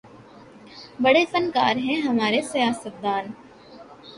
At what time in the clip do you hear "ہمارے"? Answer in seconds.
2.01-2.41